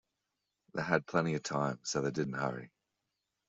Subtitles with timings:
[0.73, 2.71] They had plenty of time, so they did not hurry.